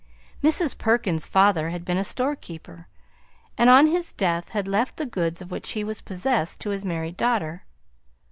[0.43, 0.75] Mrs.
[0.75, 2.87] Perkins's father had been a storekeeper,
[3.55, 6.83] and on his death had left the goods of which he was possessed to his
[6.83, 7.65] married daughter.